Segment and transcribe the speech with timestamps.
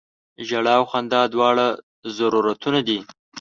[0.47, 1.67] ژړا او خندا دواړه
[2.17, 2.99] ضرورتونه دي.